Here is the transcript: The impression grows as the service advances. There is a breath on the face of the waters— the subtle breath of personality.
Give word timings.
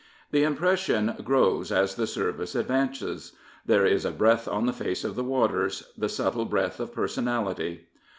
The 0.31 0.41
impression 0.43 1.13
grows 1.23 1.71
as 1.71 1.93
the 1.93 2.07
service 2.07 2.55
advances. 2.55 3.33
There 3.67 3.85
is 3.85 4.03
a 4.03 4.09
breath 4.09 4.47
on 4.47 4.65
the 4.65 4.73
face 4.73 5.03
of 5.03 5.13
the 5.13 5.23
waters— 5.23 5.83
the 5.95 6.09
subtle 6.09 6.45
breath 6.45 6.79
of 6.79 6.91
personality. 6.91 7.85